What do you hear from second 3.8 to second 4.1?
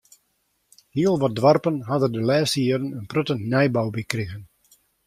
by